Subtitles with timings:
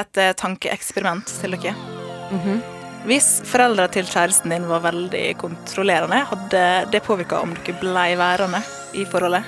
[0.00, 1.74] har et eh, tankeeksperiment til dere.
[3.08, 8.60] Hvis foreldra til kjæresten din var veldig kontrollerende, hadde det påvirka om dere blei værende
[8.92, 9.44] i forholdet?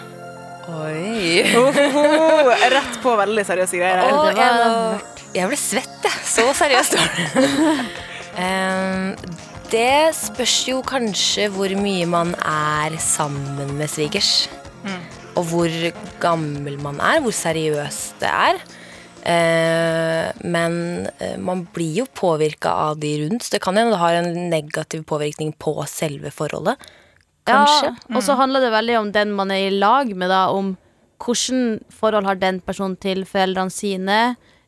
[0.73, 1.43] Oi.
[1.59, 4.05] Ohoho, rett på veldig seriøse greier.
[4.07, 5.01] Oh, det var jeg,
[5.35, 6.27] jeg ble svett, jeg.
[6.33, 7.27] Så seriøst var det.
[9.73, 14.51] Det spørs jo kanskje hvor mye man er sammen med svigers.
[15.33, 15.73] Og hvor
[16.21, 18.61] gammel man er, hvor seriøst det er.
[19.23, 23.45] Eh, men eh, man blir jo påvirka av de rundt.
[23.47, 26.81] Så det kan hende det har en negativ påvirkning på selve forholdet.
[27.47, 27.91] Kanskje.
[27.91, 30.48] Ja, og så handler det veldig om den man er i lag med, da.
[30.55, 30.75] Om
[31.23, 34.19] hvordan forhold har den personen til foreldrene sine.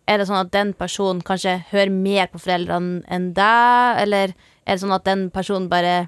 [0.07, 4.03] Er det sånn at den personen kanskje hører mer på foreldrene enn deg?
[4.05, 6.05] Eller er det sånn at den personen bare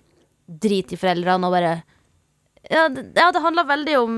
[0.47, 1.75] driter i foreldrene og bare
[2.67, 4.15] Ja, det, ja, det handler veldig om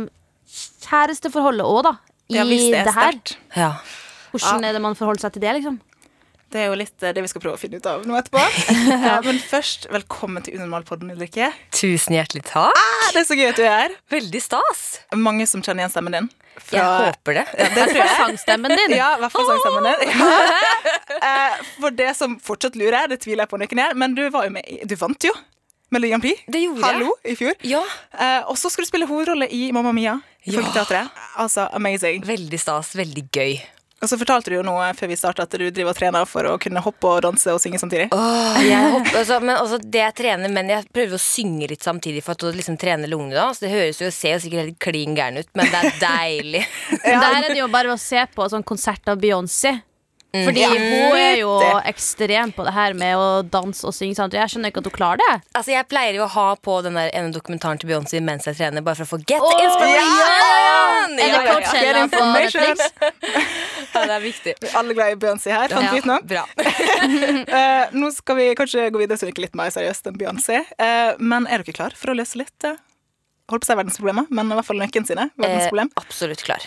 [0.48, 1.94] kjæresteforholdet òg, da.
[2.28, 3.12] I Ja, hvis det er her.
[3.12, 3.36] sterkt.
[3.56, 3.70] Ja.
[4.32, 5.80] Hvordan er det man forholder seg til det, liksom?
[6.48, 8.40] Det er jo litt eh, det vi skal prøve å finne ut av nå etterpå.
[9.04, 11.50] Ja, men først, velkommen til Unormalpodden, Ulrikke.
[11.76, 12.72] Tusen hjertelig takk.
[12.72, 13.96] Ah, Det er så gøy at du er her.
[14.14, 14.84] Veldig stas.
[15.12, 16.30] Mange som kjenner igjen stemmen din.
[16.58, 17.44] Fra- Jeg håper det.
[17.52, 18.16] Ja, det tror jeg.
[18.22, 18.96] Sangstemmen din.
[18.96, 20.24] Ja, i hvert fall sangstemmen din.
[20.24, 21.20] Ja.
[21.20, 24.24] Eh, For det som fortsatt lurer, det tviler jeg på om ikke er, men du
[24.32, 25.32] var jo med i- Du vant jo
[25.92, 26.42] Melodi Grand Prix.
[26.48, 26.96] Det gjorde jeg.
[26.96, 27.54] Hallo, i fjor.
[27.64, 27.84] Ja,
[28.18, 30.60] Eh, og så skal du spille hovedrolle i Mamma Mia i Ja.
[30.62, 31.10] Folketeatret.
[31.36, 32.24] Altså, amazing.
[32.24, 32.96] veldig stas.
[32.96, 33.60] Veldig gøy.
[33.98, 36.46] Og så fortalte du jo noe før vi starta at du driver og trener for
[36.46, 38.06] å kunne hoppe og danse og synge samtidig.
[38.14, 41.82] Åh, jeg hopper, altså, men også det jeg trener, men jeg prøver å synge litt
[41.82, 43.34] samtidig for å liksom trene lungene.
[43.34, 45.98] da Så Det høres jo ser jo sikkert helt klin gæren ut, men det er
[46.04, 46.64] deilig.
[47.08, 49.80] Der er det jo bare å se på sånn konsert av Beyoncé.
[50.28, 51.52] Fordi Ja, hun er jo
[51.88, 54.18] ekstrem på det her med å danse og synge.
[54.18, 54.34] Sant?
[54.36, 55.36] Jeg skjønner ikke at hun klarer det.
[55.56, 58.58] altså Jeg pleier jo å ha på den der ene dokumentaren til Beyoncé mens jeg
[58.58, 61.16] trener, bare for å få get oh, inspiration!
[61.16, 61.54] Det Ja, ja, ja.
[61.54, 62.62] Coachella Get på information.
[62.68, 63.48] Netflix?
[63.98, 64.54] Ja, det er viktig.
[64.62, 66.18] Vi er alle glad i Beyoncé her, fant vi ut nå.
[66.30, 66.44] bra.
[66.54, 70.62] uh, nå skal vi kanskje gå videre så det er litt mer seriøst enn Beyoncé.
[70.78, 72.78] Uh, men er dere klar for å løse litt uh,
[73.48, 75.30] Holdt på å si verdensproblemer, men i hvert fall nøkken sine.
[75.30, 75.88] Eh, Verdensproblem.
[75.96, 76.66] absolutt klar.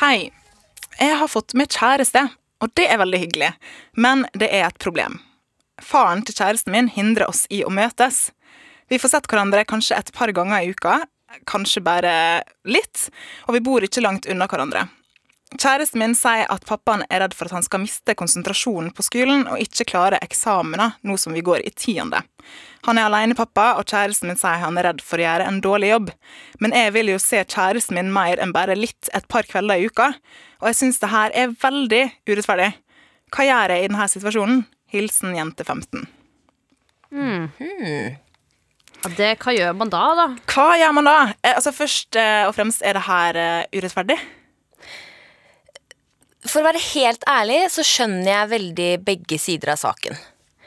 [0.00, 0.30] Hei.
[0.96, 2.22] Jeg har fått meg kjæreste,
[2.64, 3.50] og det er veldig hyggelig.
[3.92, 5.18] Men det er et problem.
[5.84, 8.30] Faren til kjæresten min hindrer oss i å møtes.
[8.88, 11.02] Vi får sett hverandre kanskje et par ganger i uka,
[11.48, 12.12] kanskje bare
[12.68, 13.08] litt,
[13.46, 14.86] og vi bor ikke langt unna hverandre.
[15.54, 19.44] Kjæresten min sier at pappaen er redd for at han skal miste konsentrasjonen på skolen
[19.46, 22.18] og ikke klare eksamener nå som vi går i tiende.
[22.88, 25.92] Han er alenepappa, og kjæresten min sier han er redd for å gjøre en dårlig
[25.92, 26.10] jobb.
[26.62, 29.86] Men jeg vil jo se kjæresten min mer enn bare litt et par kvelder i
[29.86, 30.10] uka,
[30.58, 32.70] og jeg syns det her er veldig urettferdig.
[33.34, 34.62] Hva gjør jeg i denne situasjonen?
[34.90, 36.06] Hilsen jente 15.
[37.62, 38.10] Ja,
[39.14, 40.26] det, hva gjør man da, da?
[40.50, 41.16] Hva gjør man da?
[41.42, 44.18] Eh, altså Først eh, og fremst, er det her eh, urettferdig?
[46.46, 50.18] For å være helt ærlig så skjønner jeg veldig begge sider av saken.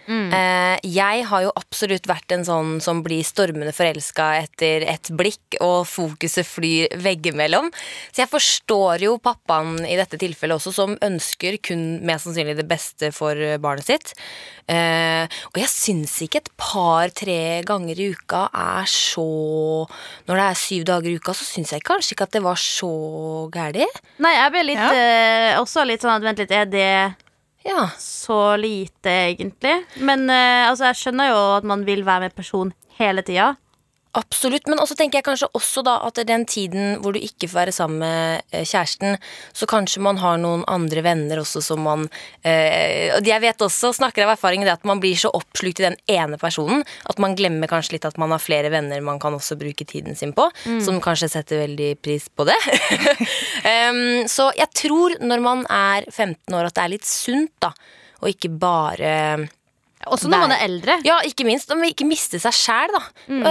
[0.09, 5.59] Eh, jeg har jo absolutt vært en sånn som blir stormende forelska etter et blikk,
[5.61, 7.69] og fokuset flyr veggimellom.
[8.11, 12.67] Så jeg forstår jo pappaen i dette tilfellet også, som ønsker kun mest sannsynlig det
[12.67, 14.13] beste for barnet sitt.
[14.69, 19.23] Eh, og jeg syns ikke et par-tre ganger i uka er så
[20.27, 22.57] Når det er syv dager i uka, så syns jeg kanskje ikke at det var
[22.61, 22.89] så
[23.53, 24.01] gærent.
[24.21, 24.91] Nei, jeg ble litt, Ja.
[24.93, 27.15] eh, også litt sånn at Vent litt, er det
[27.65, 27.89] Ja.
[27.99, 29.75] så lite, egentlig?
[29.99, 33.53] Men eh, altså, jeg skjønner jo at man vil være med person hele tida.
[34.17, 37.59] Absolutt, men også tenker jeg kanskje også da at den tiden hvor du ikke får
[37.59, 39.19] være sammen med eh, kjæresten,
[39.53, 42.07] så kanskje man har noen andre venner også som man
[42.41, 45.85] eh, Og jeg vet også, snakker av erfaring, det at man blir så oppslukt i
[45.85, 49.37] den ene personen at man glemmer kanskje litt at man har flere venner man kan
[49.37, 50.47] også bruke tiden sin på,
[50.81, 52.57] som kanskje setter veldig pris på det.
[53.91, 57.71] um, så jeg tror når man er 15 år at det er litt sunt, da,
[58.19, 59.13] og ikke bare
[60.07, 60.95] Også når man er eldre.
[61.03, 61.71] ja, ikke minst.
[61.71, 63.01] Om vi ikke mister seg sjæl, da.
[63.27, 63.43] Mm.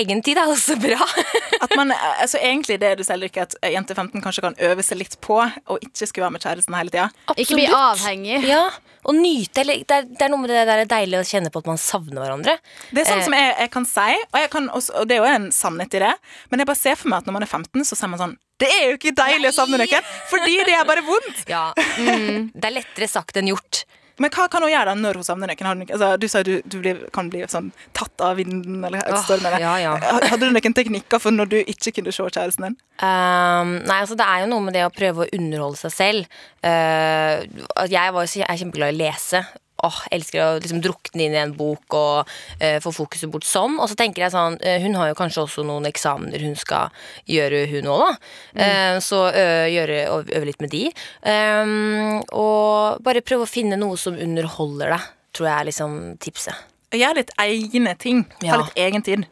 [0.00, 1.04] Egentid er også bra.
[1.64, 4.96] At man, altså Egentlig det du sier, Lykke, at jente 15 kanskje kan øve seg
[5.02, 7.10] litt på å ikke skulle være med kjæresten hele tida.
[7.36, 8.38] Ikke bli avhengig.
[8.48, 8.62] Ja,
[9.04, 9.60] og nyte.
[9.60, 11.80] Eller, det, er, det er noe med det der deilig å kjenne på at man
[11.80, 12.56] savner hverandre.
[12.90, 13.26] Det er sånn Eh.
[13.28, 15.94] som jeg, jeg kan si, og, jeg kan også, og det er jo en sannhet
[16.00, 16.14] i det,
[16.50, 18.34] men jeg bare ser for meg at når man er 15, så sier man sånn
[18.60, 21.44] Det er jo ikke deilig å savne noen, fordi det er bare vondt.
[21.52, 21.62] Ja.
[22.60, 23.84] Det er lettere sagt enn gjort.
[24.20, 25.84] Men hva kan hun gjøre da når hun savner noen?
[25.88, 29.56] Altså, du sa du, du blir, kan bli sånn tatt av vinden eller Åh, stormen.
[29.62, 29.94] ja, ja.
[30.28, 32.76] Hadde du noen teknikker for når du ikke kunne se kjæresten din?
[33.00, 36.38] Um, nei, altså Det er jo noe med det å prøve å underholde seg selv.
[36.60, 37.40] Uh,
[37.88, 39.42] jeg, var, jeg er kjempeglad i å lese.
[39.86, 43.78] Åh, elsker å liksom drukne inn i en bok og uh, få fokuset bort sånn.
[43.80, 46.92] Og så tenker jeg sånn uh, Hun har jo kanskje også noen eksamener hun skal
[47.30, 48.12] gjøre, hun òg, da.
[48.60, 49.22] Uh, så
[49.70, 50.86] gjøre, øve litt med de.
[51.24, 56.66] Um, og bare prøve å finne noe som underholder deg, tror jeg er liksom tipset.
[56.90, 58.24] Gjør litt egne ting.
[58.42, 59.28] Ha litt egen tid.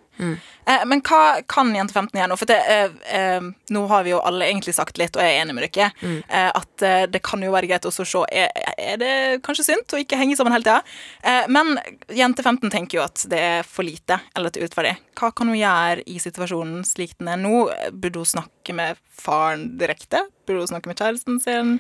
[0.69, 2.37] Eh, men hva kan Jente 15 gjøre nå?
[2.38, 5.44] For det, eh, eh, nå har vi jo alle egentlig sagt litt, og jeg er
[5.44, 6.19] enig med dere, mm.
[6.29, 9.15] at eh, det kan jo være greit å se er, er det
[9.47, 10.82] kanskje sunt å ikke henge sammen hele tida.
[11.23, 11.79] Eh, men
[12.12, 14.94] Jente 15 tenker jo at det er for lite, eller at det er urettferdig.
[15.19, 17.64] Hva kan hun gjøre i situasjonen slik den er nå?
[17.93, 20.26] Burde hun snakke med faren direkte?
[20.47, 21.76] Burde hun snakke med kjæresten sin?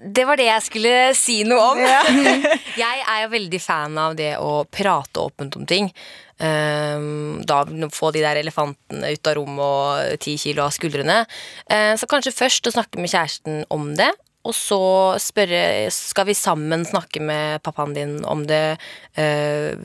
[0.00, 1.80] Det var det jeg skulle si noe om.
[2.84, 5.90] jeg er jo veldig fan av det å prate åpent om ting.
[6.40, 11.22] Ehm, da få de der elefantene ut av rommet og ti kilo av skuldrene.
[11.68, 14.10] Eh, så kanskje først å snakke med kjæresten om det.
[14.48, 14.80] Og så
[15.20, 18.78] spørre skal vi sammen snakke med pappaen din om det,
[19.20, 19.76] uh,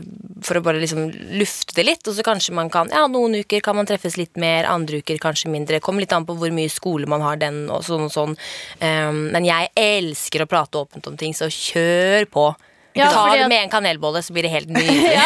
[0.48, 2.07] for å bare liksom lufte det litt.
[2.07, 5.19] Og så kanskje man kan Ja, noen uker kan man treffes litt mer, andre uker
[5.19, 5.81] kanskje mindre.
[5.84, 8.38] Kommer litt an på hvor mye skole man har den, og sånn og sånn.
[8.80, 12.48] Um, men jeg elsker å prate åpent om ting, så kjør på.
[12.95, 15.12] Ja, Ta det med en kanelbolle, så blir det helt nydelig.
[15.12, 15.25] ja.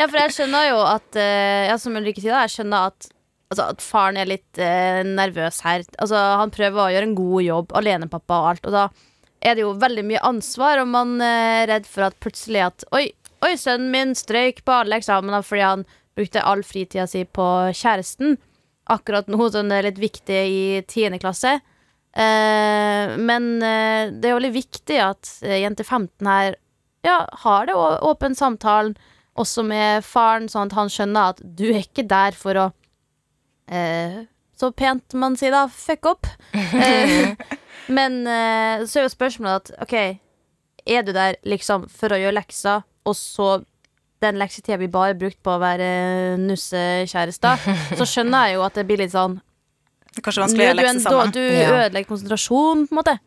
[0.00, 3.12] ja, for jeg skjønner jo at eh, Ja, som Ulrikke sier, jeg skjønner at
[3.48, 5.80] Altså at faren er litt eh, nervøs her.
[5.96, 8.66] Altså Han prøver å gjøre en god jobb, alenepappa og alt.
[8.68, 8.82] Og da
[9.40, 13.06] er det jo veldig mye ansvar, og man er redd for at plutselig at Oi,
[13.46, 15.86] oi sønnen min strøyk på alle eksamener fordi han
[16.18, 17.46] brukte all fritida si på
[17.78, 18.36] kjæresten.
[18.92, 21.56] Akkurat nå som det er litt viktig i tiende klasse.
[22.18, 26.56] Eh, men eh, det er jo veldig viktig at eh, jente 15 her
[27.08, 28.96] ja, har det åpen samtalen
[29.38, 32.66] også med faren, sånn at han skjønner at du er ikke der for å
[33.70, 34.24] eh,
[34.58, 36.30] Så pent man sier da, fuck opp.
[36.88, 37.34] Eh,
[37.88, 39.94] men eh, så er jo spørsmålet at OK,
[40.88, 43.62] er du der liksom for å gjøre lekser, og så
[44.20, 45.88] den leksetida blir bare brukt på å være
[46.42, 47.62] nussekjærester,
[47.96, 49.38] så skjønner jeg jo at det blir litt sånn
[50.18, 51.32] er kanskje vanskelig å gjøre lekser sammen.
[51.34, 51.70] du Ja.
[51.86, 53.18] ødelegger konsentrasjon, på en måte.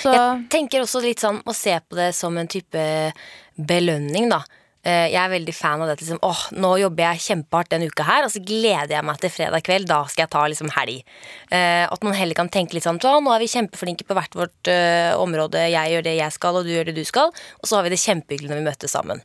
[0.00, 3.12] Så Jeg tenker også litt sånn å se på det som en type
[3.58, 4.42] belønning, da.
[4.84, 6.00] Eh, Jeg er veldig fan av det.
[6.00, 9.30] Liksom, åh, nå jobber jeg kjempehardt denne uka her, og så gleder jeg meg til
[9.30, 9.86] fredag kveld.
[9.86, 11.04] Da skal jeg ta liksom helg.
[11.52, 14.34] Eh, At man heller kan tenke litt sånn så, nå er vi kjempeflinke på hvert
[14.34, 15.70] vårt eh, område.
[15.70, 17.30] Jeg gjør det jeg skal, og du gjør det du skal.
[17.62, 19.22] Og så har vi det kjempehyggelig når vi møtes sammen.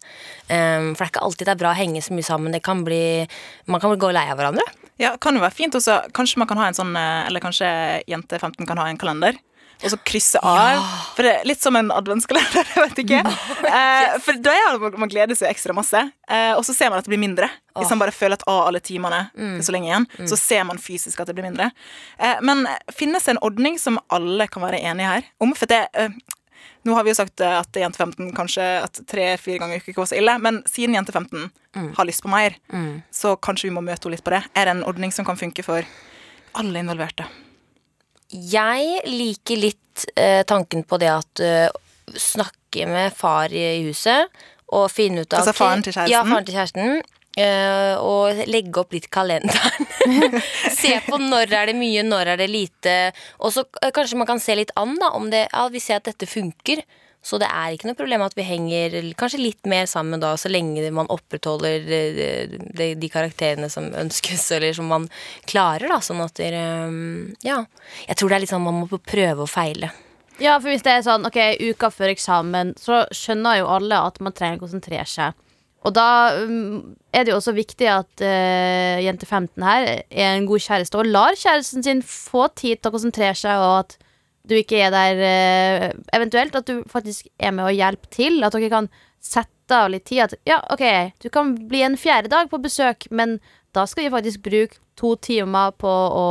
[0.48, 2.52] Eh, For det er ikke alltid det er bra å henge så mye sammen.
[2.54, 3.02] Det kan bli,
[3.66, 4.68] man kan gå lei av hverandre.
[5.02, 6.12] Ja, kan jo være fint også.
[6.14, 7.68] Kanskje man kan ha en sånn eh, Eller kanskje
[8.10, 9.34] jente 15 kan ha en kalender.
[9.84, 10.80] Og så krysse av.
[11.14, 12.66] For det er litt som en adventskalender.
[12.74, 16.02] jeg vet ikke eh, For da er det man gleder seg ekstra masse.
[16.30, 17.50] Eh, og så ser man at det blir mindre.
[17.78, 19.60] Hvis man bare føler at av alle timene Mm.
[19.62, 21.70] så lenge igjen, så ser man fysisk at det blir mindre.
[22.18, 25.54] Eh, men finnes det en ordning som alle kan være enige her om?
[25.58, 25.84] For det
[26.88, 30.00] nå har vi jo sagt at jente 15 kanskje at tre-fire ganger i uka ikke
[30.02, 31.92] var så ille, men siden jente 15 Mm.
[31.94, 32.56] har lyst på mer,
[33.14, 34.40] så kanskje vi må møte henne litt på det.
[34.58, 35.86] Er det en ordning som kan funke for
[36.58, 37.28] alle involverte?
[38.30, 41.68] Jeg liker litt eh, tanken på det at uh,
[42.20, 44.28] snakke med far i huset
[44.76, 46.12] og finne ut av Altså faren til kjæresten?
[46.12, 47.00] Ja, faren til kjæresten.
[47.38, 49.88] Uh, og legge opp litt kalenderen.
[50.80, 52.96] se på når er det mye, når er det lite.
[53.40, 56.02] Og så uh, kanskje man kan se litt an da, om det, ja, vi ser
[56.02, 56.82] at dette funker.
[57.28, 60.48] Så det er ikke noe problem at vi henger kanskje litt mer sammen da, så
[60.52, 65.10] lenge man opprettholder eh, de, de karakterene som ønskes, eller som man
[65.50, 66.00] klarer, da.
[66.04, 66.52] Sånn at det,
[67.44, 67.64] Ja.
[68.08, 69.92] Jeg tror det er litt sånn man må prøve og feile.
[70.38, 71.40] Ja, for hvis det er sånn, ok,
[71.74, 75.36] uka før eksamen, så skjønner jo alle at man trenger å konsentrere seg.
[75.88, 80.48] Og da um, er det jo også viktig at uh, jente 15 her er en
[80.50, 83.98] god kjæreste og lar kjæresten sin få tid til å konsentrere seg, og at
[84.48, 88.40] du ikke er der eh, Eventuelt at du faktisk er med å hjelpe til.
[88.46, 88.90] At dere kan
[89.24, 90.24] sette av litt tid.
[90.28, 93.38] At ja, ok, du kan bli en fjerde dag på besøk, men
[93.76, 96.28] da skal vi faktisk bruke to timer på å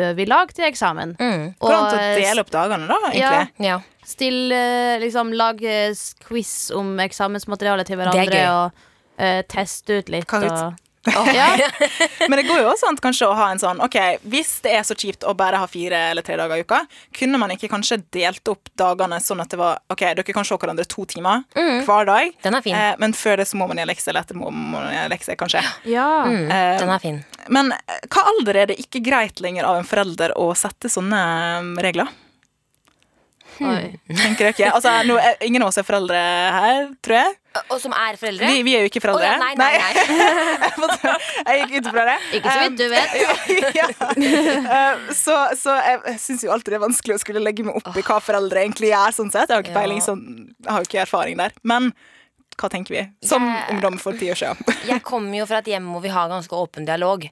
[0.00, 1.16] øve i lag til eksamen.
[1.20, 1.44] Mm.
[1.60, 2.98] Det til å dele opp dagene, da?
[3.10, 3.66] egentlig?
[3.66, 3.80] Ja.
[4.06, 5.92] Still, eh, liksom, lag eh,
[6.24, 8.86] quiz om eksamensmaterialet til hverandre og
[9.18, 10.30] uh, teste ut litt.
[10.30, 10.72] Hva,
[11.06, 11.48] Og, Ja.
[12.30, 13.94] Men det går jo også an kanskje å ha en sånn Ok,
[14.26, 16.80] hvis det er så kjipt å bare ha fire eller tre dager i uka,
[17.14, 20.58] kunne man ikke kanskje delt opp dagene sånn at det var Ok, dere kan se
[20.58, 21.44] hverandre to timer
[21.86, 22.74] hver dag, Den er fin.
[22.74, 25.38] Eh, men før det så må man gjøre lekser, eller etter må man gjøre lekser,
[25.40, 25.62] kanskje.
[25.92, 26.08] ja.
[26.26, 27.18] Mm, Eh, den er fin.
[27.52, 31.20] Men eh, hva alder er det ikke greit lenger av en forelder å sette sånne
[31.60, 32.10] eh, regler?
[33.56, 33.94] Oi.
[34.12, 34.72] Tenker dere?
[34.76, 37.36] Altså, nå er, ingen av oss er foreldre her, tror jeg.
[37.70, 38.48] Og som er foreldre?
[38.52, 39.28] Vi, vi er jo ikke foreldre.
[39.28, 39.92] ja, nei, nei, nei.
[41.46, 42.16] jeg gikk ut fra det.
[42.38, 43.16] Ikke så vidt du vet.
[43.80, 43.88] ja.
[44.16, 47.78] Eh, Så, så jeg, jeg syns jo alltid det er vanskelig å skulle legge meg
[47.80, 49.14] opp i hva foreldre egentlig gjør.
[49.16, 49.48] sånn sett.
[49.50, 50.22] Jeg har ikke peiling, sånn,
[50.64, 51.54] jeg har ikke erfaring der.
[51.66, 51.90] Men
[52.56, 54.74] hva tenker vi som Jeg- ungdom for ti år siden?
[54.90, 57.26] Jeg kommer jo fra et hjem hvor vi har ganske åpen dialog.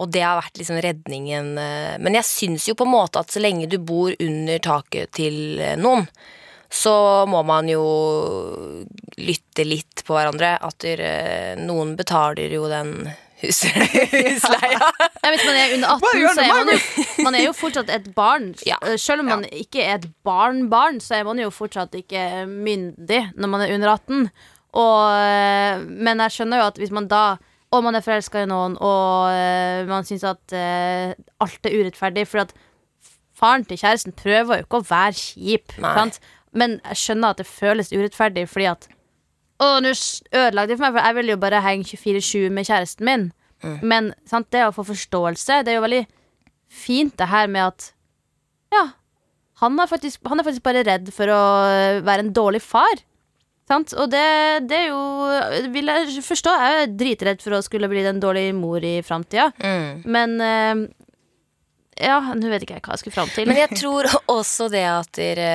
[0.00, 1.50] Og det har vært liksom redningen.
[1.60, 5.10] eh, Men jeg syns jo på en måte at så lenge du bor under taket
[5.18, 6.06] til eh, noen,
[6.72, 6.94] så
[7.28, 7.82] må man jo
[9.20, 10.54] lytte litt på hverandre.
[10.64, 11.02] At der,
[11.60, 13.10] noen betaler jo den
[13.42, 14.88] husleia.
[15.22, 18.08] Ja, hvis man er under 18, så er man jo, man er jo fortsatt et
[18.16, 18.50] barn.
[18.70, 18.78] Ja.
[18.86, 23.24] Eh, Selv om man ikke er et barn-barn, så er man jo fortsatt ikke myndig
[23.36, 24.28] når man er under 18.
[24.72, 27.36] Og, eh, men jeg skjønner jo at hvis man da
[27.72, 32.26] Og man er forelska i noen, og eh, man syns at uh, alt er urettferdig
[32.28, 32.50] For at
[33.36, 35.72] faren til kjæresten prøver jo ikke å være kjip?
[36.56, 38.88] Men jeg skjønner at det føles urettferdig fordi at
[39.62, 43.06] å, nå ødelagte det for meg, for jeg vil jo bare henge 24-7 med kjæresten
[43.06, 43.28] min.
[43.62, 46.02] Men sant, det å få forståelse, det er jo veldig
[46.72, 47.92] fint det her med at
[48.72, 48.88] Ja,
[49.62, 53.04] han er faktisk, han er faktisk bare redd for å øh, være en dårlig far.
[53.70, 53.92] Sant?
[53.94, 54.24] Og det,
[54.66, 56.54] det er jo Vil jeg forstå.
[56.58, 59.52] Jeg er dritredd for å skulle bli den dårlige mor i framtida.
[59.62, 60.02] Mm.
[60.16, 60.82] Men uh,
[62.02, 63.46] Ja, nå vet ikke jeg hva jeg skulle fram til.
[63.46, 65.52] Men jeg tror også det at dere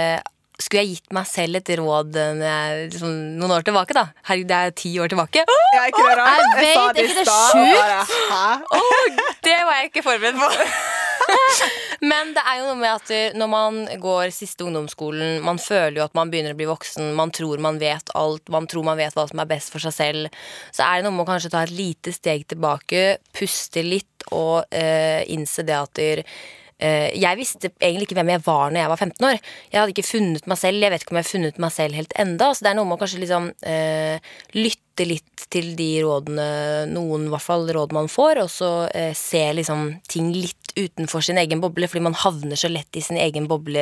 [0.58, 4.08] skulle jeg gitt meg selv et råd liksom, noen år tilbake, da?
[4.28, 5.44] Herregud, det er ti år tilbake.
[5.46, 6.06] Oh, jeg, det?
[6.08, 8.16] Jeg vet, ikke det er sjukt!
[8.74, 10.50] Åh, det var jeg ikke forberedt på.
[12.12, 16.06] Men det er jo noe med at når man går siste ungdomsskolen, man føler jo
[16.06, 19.18] at man begynner å bli voksen, man tror man vet alt, man tror man vet
[19.18, 21.66] hva som er best for seg selv, så er det noe med å kanskje ta
[21.66, 26.38] et lite steg tilbake, puste litt og eh, innse det at eh,
[26.78, 29.38] jeg visste egentlig ikke hvem jeg var når jeg var 15 år.
[29.72, 30.84] Jeg hadde ikke funnet meg selv.
[30.84, 32.52] Jeg vet ikke om jeg har funnet meg selv helt enda.
[32.54, 36.48] Så det er noe med å kanskje liksom eh, lytte litt til de rådene,
[36.92, 41.24] noen i hvert fall råd man får, og så eh, se liksom ting litt utenfor
[41.26, 43.82] sin egen boble, fordi man havner så lett i sin egen boble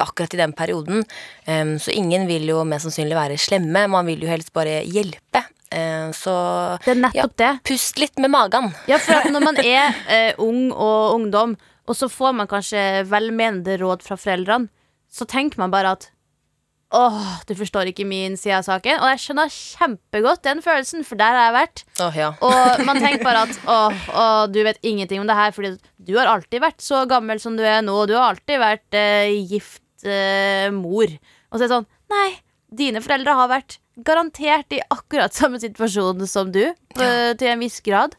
[0.00, 1.06] akkurat i den perioden.
[1.46, 5.44] Um, så ingen vil jo mest sannsynlig være slemme, man vil jo helst bare hjelpe.
[5.72, 6.34] Eh, så
[6.84, 7.52] det.
[7.64, 8.72] pust litt med magen.
[8.90, 11.56] Ja, for at når man er eh, ung og ungdom,
[11.88, 14.70] og så får man kanskje velmenende råd fra foreldrene,
[15.12, 16.12] så tenker man bare at
[16.92, 18.98] Åh, du forstår ikke min side av saken.
[19.00, 21.82] Og jeg skjønner kjempegodt den følelsen, for der har jeg vært.
[22.04, 22.26] Oh, ja.
[22.44, 26.12] Og man tenker bare at åh, åh, du vet ingenting om det her, fordi du
[26.18, 29.32] har alltid vært så gammel som du er nå, og du har alltid vært eh,
[29.48, 31.08] gift eh, mor.
[31.48, 32.28] Og så er det sånn Nei,
[32.68, 37.32] dine foreldre har vært garantert i akkurat samme situasjon som du, ja.
[37.40, 38.18] til en viss grad.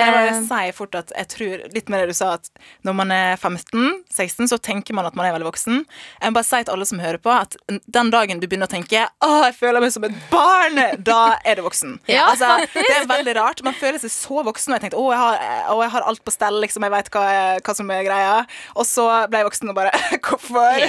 [0.00, 2.50] Jeg bare sier fort at jeg tror litt med det du sa, at
[2.86, 5.82] når man er 15-16, så tenker man at man er veldig voksen.
[5.84, 8.72] Jeg må bare si til alle som hører på, at den dagen du begynner å
[8.72, 11.98] tenke å, jeg føler meg som et barn, da er du voksen.
[12.10, 13.60] Ja, altså, det er veldig rart.
[13.64, 16.22] Man føler seg så voksen, og jeg tenkte å, jeg har, å, jeg har alt
[16.26, 17.24] på stell, liksom, jeg vet hva,
[17.62, 18.32] hva som er greia.
[18.74, 19.92] Og så ble jeg voksen og bare
[20.26, 20.82] Hvorfor?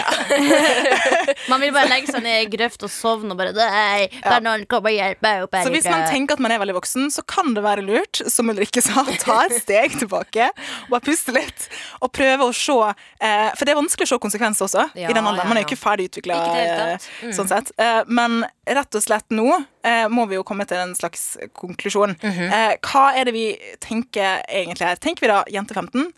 [1.52, 4.66] Man vil bare legge seg ned i grøft og sovne og bare Nei, kan noen
[4.70, 7.24] kommer og hjelper meg opp Så hvis man tenker at man er veldig voksen, så
[7.28, 11.68] kan det være lurt, som Ulrikke sa, ta et steg tilbake og bare puste litt.
[12.02, 15.14] Og prøve å se eh, For det er vanskelig å se konsekvenser også Ja, i
[15.14, 15.50] den alderen.
[15.50, 17.08] Man er jo ikke ferdig utvikla, tatt.
[17.24, 17.34] Mm.
[17.38, 17.72] sånn sett.
[17.82, 19.48] Eh, men rett og slett nå
[19.84, 22.18] eh, må vi jo komme til en slags konklusjon.
[22.22, 22.52] Mhm.
[22.52, 23.48] eh, hva er det vi
[23.84, 25.02] tenker egentlig her?
[25.02, 26.12] Tenker vi da jente 15?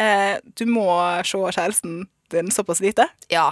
[0.00, 0.86] Eh, du må
[1.26, 3.08] se kjæresten din såpass lite.
[3.28, 3.50] Ja.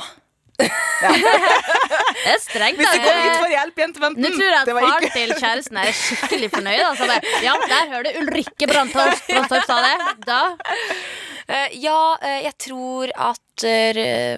[0.58, 1.12] Ja.
[2.18, 4.22] Det er strengt, Hvis du går ut for hjelp, jente 15!
[4.24, 6.82] Nå tror jeg at far til kjæresten er skikkelig fornøyd.
[6.88, 7.08] Altså.
[7.44, 9.96] Ja, der hører du Ulrikke Brandtorp sa det.
[10.26, 10.40] Da
[11.80, 14.36] ja, eh, jeg tror at eh,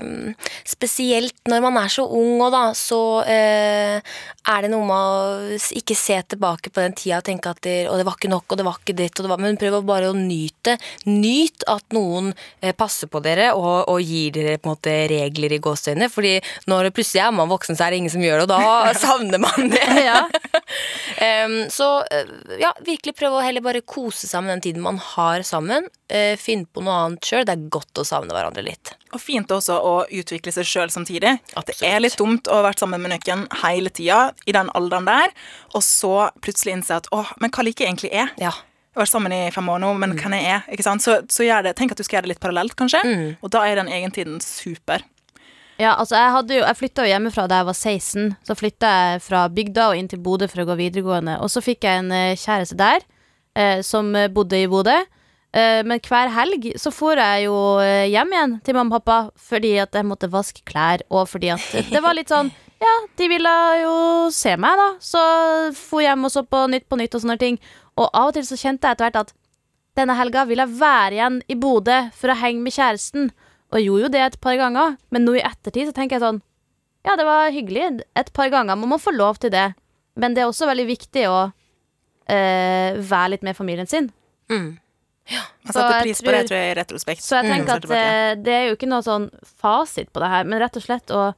[0.62, 3.99] spesielt når man er så ung og da, så eh,
[4.50, 7.76] er det noe med å ikke se tilbake på den tida og tenke at det,
[7.90, 10.76] det var ikke nok, og det var ikke ditt, var Men prøv bare å nyte.
[11.09, 15.57] Nyt at noen eh, passer på dere og, og gir dere på en måte regler
[15.57, 16.11] i gåseøynene.
[16.12, 16.37] Fordi
[16.71, 19.43] når plutselig er man voksen, så er det ingen som gjør det, og da savner
[19.43, 19.87] man det.
[20.00, 20.23] Ja.
[21.69, 22.29] Så eh,
[22.62, 25.89] ja, virkelig prøve å heller bare kose seg med den tiden man har sammen.
[26.11, 27.45] Uh, Finn på noe annet sjøl.
[27.47, 28.95] Det er godt å savne hverandre litt.
[29.12, 31.37] Og fint også å utvikle seg sjøl samtidig.
[31.59, 34.73] At det er litt dumt å ha vært sammen med nøkken hele tida i den
[34.79, 35.37] alderen der,
[35.75, 38.33] og så plutselig innse at åh, men hva liker jeg egentlig er?
[38.41, 38.55] Ja.
[38.97, 40.67] vært sammen i fem år nå, men hvem jeg er.
[40.73, 41.05] ikke sant?
[41.05, 43.03] Så, så det, tenk at du skal gjøre det litt parallelt, kanskje.
[43.41, 45.05] Og da er den egentiden super.
[45.81, 48.35] Ja, altså jeg, hadde jo, jeg flytta jo hjemmefra da jeg var 16.
[48.45, 51.39] Så flytta jeg fra bygda og inn til Bodø for å gå videregående.
[51.41, 53.07] Og så fikk jeg en eh, kjæreste der,
[53.57, 54.99] eh, som eh, bodde i Bodø.
[55.57, 59.47] Eh, men hver helg så for jeg jo eh, hjem igjen til mamma og pappa
[59.51, 63.27] fordi at jeg måtte vaske klær, og fordi at det var litt sånn Ja, de
[63.33, 63.97] ville jo
[64.33, 64.93] se meg, da.
[65.03, 65.21] Så
[65.77, 67.59] for hjem og så på Nytt på Nytt og sånne ting.
[67.97, 69.35] Og av og til så kjente jeg etter hvert at
[69.99, 73.33] denne helga vil jeg være igjen i Bodø for å henge med kjæresten.
[73.71, 76.25] Og jeg gjorde jo det et par ganger, men nå i ettertid så tenker jeg
[76.27, 76.41] sånn
[77.07, 79.75] Ja, det var hyggelig et par ganger, man må få lov til det.
[80.21, 81.39] Men det er også veldig viktig å
[82.29, 84.11] eh, være litt med familien sin.
[84.50, 84.75] Mm.
[85.31, 87.23] Man setter pris på det, tror- jeg, i retrospekt.
[87.23, 87.53] Så jeg Mm.
[87.55, 87.95] tenker at Tilbake.
[87.97, 91.07] eh, det er jo ikke noe sånn fasit på det her, men rett og slett
[91.11, 91.35] å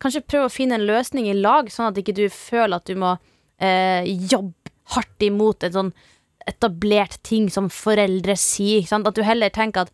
[0.00, 2.94] kanskje prøve å finne en løsning i lag, sånn at ikke du føler at du
[2.94, 3.18] må
[3.60, 4.54] eh, jobbe
[4.90, 5.92] hardt imot en sånn
[6.46, 8.82] etablert ting som foreldre sier.
[9.06, 9.90] At du heller tenker at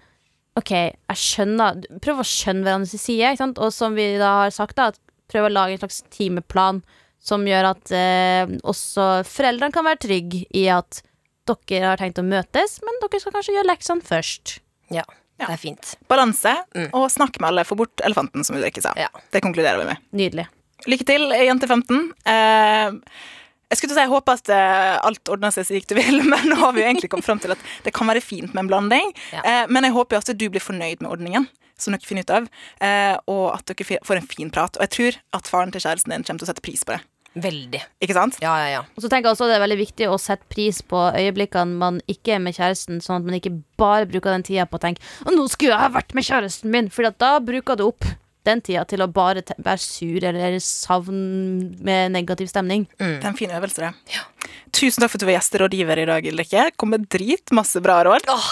[0.59, 3.59] OK, jeg skjønner Prøv å skjønne hverandres side, ikke sant?
[3.63, 4.99] og som vi da har sagt, da, at
[5.33, 6.83] prøv å lage en slags timeplan
[7.23, 11.01] som gjør at eh, også foreldrene kan være trygge i at
[11.49, 14.59] dere har tenkt å møtes, men dere skal kanskje gjøre leksene først.
[14.93, 15.05] Ja,
[15.41, 15.47] Ja.
[15.49, 15.95] det er fint.
[16.11, 16.91] Balanse, Mm.
[16.95, 17.65] og snakk med alle.
[17.65, 18.93] Få bort elefanten, som Ulrikke sa.
[18.97, 19.09] Ja.
[19.33, 19.97] Det konkluderer vi med.
[20.13, 20.47] Nydelig.
[20.87, 22.13] Lykke til, jente 15.
[22.27, 22.93] Eh,
[23.73, 25.97] jeg skulle til å si, jeg håper at eh, alt ordner seg så gikk du
[25.97, 28.52] vil, men nå har vi jo egentlig kommet fram til at det kan være fint
[28.52, 29.14] med en blanding.
[29.33, 29.43] Ja.
[29.43, 31.49] Eh, men jeg håper jo at du blir fornøyd med ordningen,
[31.81, 32.50] som dere finner ut av,
[32.85, 34.76] eh, og at dere får en fin prat.
[34.76, 37.00] Og jeg tror at faren til kjæresten din kommer til å sette pris på det.
[37.33, 37.81] Veldig.
[38.05, 38.37] Ikke sant?
[38.45, 38.81] Ja, ja, ja.
[38.93, 42.00] Og så tenker jeg også det er veldig viktig å sette pris på øyeblikkene man
[42.12, 45.00] ikke er med kjæresten, sånn at man ikke bare bruker den tida på å tenke
[45.33, 46.91] nå skulle jeg ha vært med kjæresten min!
[46.93, 48.05] For da bruker du opp
[48.47, 51.19] den tida til å bare være sur eller savn
[51.85, 52.89] med negativ stemning.
[52.99, 54.23] Det er en fin øvelse, det.
[54.73, 56.65] Tusen takk for at du var gjesterådgiver i dag, Ulrikke.
[56.81, 58.27] Kom med dritmasse bra råd.
[58.33, 58.49] Åh,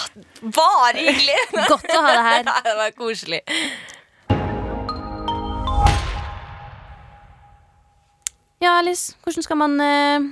[0.53, 1.39] bare hyggelig!
[1.71, 2.45] Godt å ha deg her.
[2.67, 3.41] det var koselig.
[8.61, 10.29] Ja, Alice, hvordan skal man eh,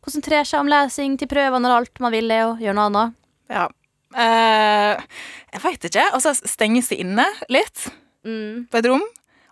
[0.00, 3.18] konsentrere seg om lesing til prøver når alt man vil er å gjøre noe annet?
[3.52, 3.66] Ja.
[4.16, 5.04] Eh,
[5.52, 6.08] jeg veit ikke.
[6.16, 7.90] Altså, stenge seg inne litt
[8.26, 8.66] Mm.
[8.70, 9.04] på et rom.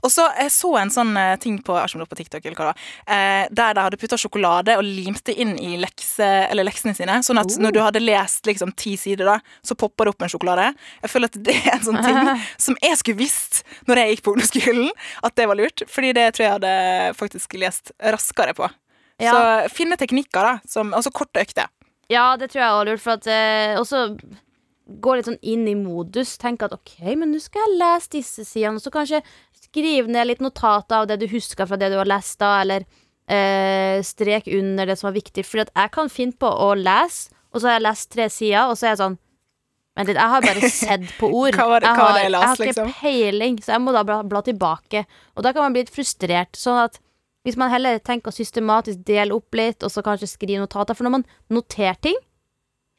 [0.04, 3.46] Og så Jeg så en sånn eh, ting på, på TikTok eller hva var, eh,
[3.48, 7.16] der de hadde putta sjokolade og limt det inn i lekse, eller leksene sine.
[7.24, 7.62] Sånn at Oh.
[7.64, 10.74] når du hadde lest liksom ti sider, da, så popper det opp en sjokolade.
[11.02, 12.20] Jeg føler at det er en sånn ting
[12.66, 14.90] som jeg skulle visst når jeg gikk på ungdomsskolen,
[15.24, 15.86] at det var lurt.
[15.88, 16.74] Fordi det tror jeg hadde
[17.16, 18.68] faktisk lest raskere på.
[19.22, 19.32] Ja.
[19.32, 20.58] Så finne teknikker, da.
[20.68, 21.70] Som, altså korte økter.
[22.12, 24.43] Ja, det tror jeg også er lurt, for at eh, også
[24.84, 26.36] gå litt sånn inn i modus.
[26.40, 29.22] Tenke at ok, men nå skal jeg lese disse sidene, så kanskje
[29.64, 32.84] skrive ned litt notater av det du husker fra det du har lest da, eller
[33.28, 35.44] eh, strek under det som var viktig.
[35.48, 38.76] For jeg kan finne på å lese, og så har jeg lest tre sider, og
[38.78, 39.20] så er jeg sånn
[39.94, 41.54] Vent litt, jeg har bare sett på ord.
[41.54, 42.88] Hva var det- jeg, har, jeg las, jeg har ikke liksom?
[42.98, 45.04] peiling, så jeg må da bla, bla tilbake.
[45.38, 46.58] Og da kan man bli litt frustrert.
[46.58, 46.98] Sånn at
[47.46, 51.06] hvis man heller tenker å systematisk dele opp litt, og så kanskje skrive notater For
[51.06, 52.18] når man noterer ting,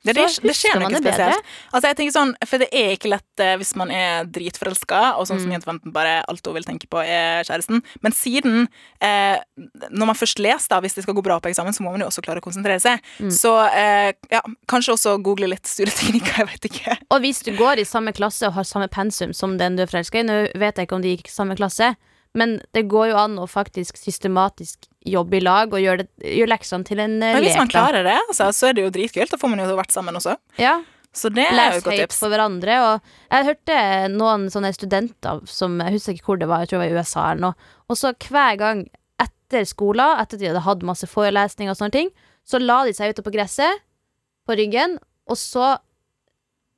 [0.06, 1.48] Det, det, det skjer noe spesielt.
[1.74, 5.26] Altså jeg tenker sånn, For det er ikke lett eh, hvis man er dritforelska, og
[5.28, 5.44] sånn Mm.
[5.44, 7.82] som jente 15 bare alt hun vil tenke på, er kjæresten.
[8.06, 8.68] Men siden,
[9.02, 9.42] eh,
[9.90, 12.06] når man først leser, da, hvis det skal gå bra på eksamen, så må man
[12.06, 13.02] jo også klare å konsentrere seg.
[13.20, 13.32] Mm.
[13.34, 14.42] Så eh, ja,
[14.72, 16.98] kanskje også google litt studieteknikker, jeg vet ikke.
[17.10, 19.92] Og hvis du går i samme klasse og har samme pensum som den du er
[19.92, 21.96] forelska i Nå vet jeg ikke om de gikk i samme klasse,
[22.36, 26.52] men det går jo an å faktisk systematisk jobbe i lag og gjøre, det, gjøre
[26.52, 27.38] leksene til en lek.
[27.38, 29.32] Men hvis man klarer det, altså, så er det jo dritkult.
[29.32, 30.36] Da får man jo vært sammen også.
[30.60, 30.82] Ja,
[31.16, 32.20] Så det er jo et godt tips.
[32.20, 32.76] for hverandre.
[32.84, 33.78] Og jeg hørte
[34.12, 37.00] noen sånne studenter som Jeg husker ikke hvor det var, jeg tror det var i
[37.00, 37.72] USA eller noe.
[37.88, 38.86] Og så hver gang
[39.22, 42.12] etter skolen, etter at de hadde hatt masse forelesninger og sånne ting,
[42.44, 43.80] så la de seg ute på gresset
[44.46, 45.78] på ryggen, og så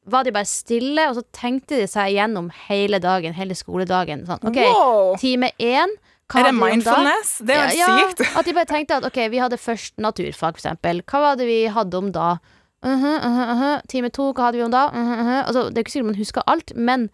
[0.08, 4.26] var de bare stille, og så tenkte de seg gjennom hele dagen, hele skoledagen.
[4.28, 5.16] Sånn, ok, Wow!
[5.20, 5.92] time én
[6.36, 7.38] Er det mindfulness?
[7.40, 7.46] da?
[7.46, 8.18] Det er jo Ja, sykt.
[8.24, 8.38] sykt.
[8.40, 11.02] At de bare tenkte at ok, vi hadde først naturfag, for eksempel.
[11.08, 12.38] Hva var det vi hadde om da?
[12.84, 13.82] Mhm, mhm, mhm.
[13.88, 14.90] Time to, hva hadde vi om da?
[14.92, 15.46] Mhm, mhm.
[15.48, 17.10] altså, det er ikke sikkert man husker alt, men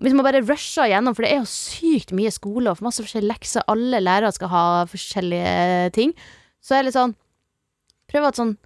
[0.00, 3.28] hvis man bare rusher gjennom, for det er jo sykt mye skole og masse forskjellige
[3.28, 6.14] lekser, alle lærere skal ha forskjellige ting,
[6.64, 7.14] så er det litt sånn
[8.12, 8.56] Prøv at sånn,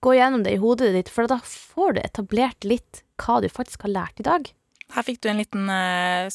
[0.00, 3.82] gå gjennom det i hodet ditt, for da får du etablert litt hva du faktisk
[3.84, 4.48] har lært i dag.
[4.90, 6.26] Her fikk du en liten uh,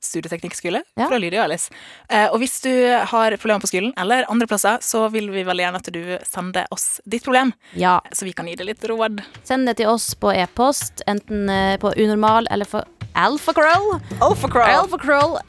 [0.00, 1.08] studieteknikkskole Ja.
[1.10, 1.68] fra Lydia og Alice.
[2.08, 5.60] Uh, og hvis du har problemer på skolen eller andre plasser, så vil vi veldig
[5.66, 7.98] gjerne at du sender oss ditt problem, Ja.
[8.12, 9.20] så vi kan gi deg litt råd.
[9.44, 11.44] Send det til oss på e-post, enten
[11.84, 12.84] på unormal eller for!
[13.12, 14.00] Alfakrøll,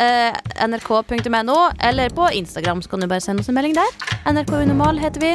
[0.04, 0.36] eh,
[0.68, 3.88] nrk.no, eller på Instagram, så kan du bare sende oss en melding der.
[4.28, 5.32] NRK Unormal heter vi.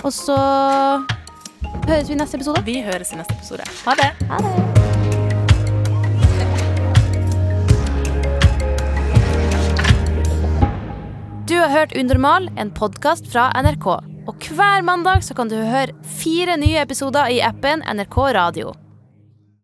[0.00, 0.38] Og så
[1.88, 2.64] høres vi i neste episode.
[2.66, 3.68] Vi høres i neste episode.
[3.86, 4.10] Ha det.
[4.30, 4.54] Ha det.
[11.48, 13.86] Du har hørt Unormal, en podkast fra NRK.
[14.28, 18.74] Og hver mandag så kan du høre fire nye episoder i appen NRK Radio.